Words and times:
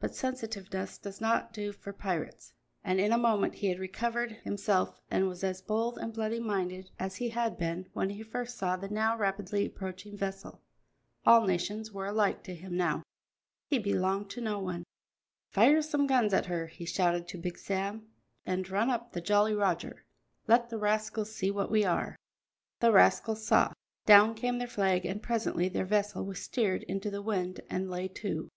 But 0.00 0.16
sensitiveness 0.16 0.98
does 0.98 1.20
not 1.20 1.52
do 1.52 1.70
for 1.70 1.92
pirates, 1.92 2.52
and 2.82 2.98
in 2.98 3.12
a 3.12 3.16
moment 3.16 3.54
he 3.54 3.68
had 3.68 3.78
recovered 3.78 4.32
himself 4.42 4.98
and 5.12 5.28
was 5.28 5.44
as 5.44 5.62
bold 5.62 5.96
and 5.96 6.12
bloody 6.12 6.40
minded 6.40 6.90
as 6.98 7.14
he 7.18 7.28
had 7.28 7.56
been 7.56 7.88
when 7.92 8.10
he 8.10 8.24
first 8.24 8.58
saw 8.58 8.76
the 8.76 8.88
now 8.88 9.16
rapidly 9.16 9.64
approaching 9.64 10.16
vessel. 10.16 10.60
All 11.24 11.46
nations 11.46 11.92
were 11.92 12.06
alike 12.06 12.42
to 12.42 12.54
him 12.56 12.76
now, 12.76 12.94
and 12.94 13.04
he 13.68 13.78
belonged 13.78 14.28
to 14.30 14.40
none. 14.40 14.82
"Fire 15.50 15.82
some 15.82 16.08
guns 16.08 16.34
at 16.34 16.46
her," 16.46 16.66
he 16.66 16.84
shouted 16.84 17.28
to 17.28 17.38
Big 17.38 17.56
Sam, 17.56 18.08
"and 18.44 18.68
run 18.68 18.90
up 18.90 19.12
the 19.12 19.20
Jolly 19.20 19.54
Roger; 19.54 20.04
let 20.48 20.68
the 20.70 20.78
rascals 20.78 21.32
see 21.32 21.52
what 21.52 21.70
we 21.70 21.84
are." 21.84 22.16
The 22.80 22.90
rascals 22.90 23.46
saw. 23.46 23.70
Down 24.04 24.34
came 24.34 24.58
their 24.58 24.66
flag, 24.66 25.06
and 25.06 25.22
presently 25.22 25.68
their 25.68 25.84
vessel 25.86 26.24
was 26.26 26.42
steered 26.42 26.82
into 26.82 27.08
the 27.08 27.22
wind 27.22 27.60
and 27.70 27.88
lay 27.88 28.08
to. 28.08 28.48